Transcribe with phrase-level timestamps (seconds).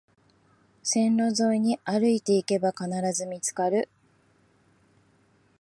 [0.81, 3.87] 線路沿いに歩いていけば必ず見つかる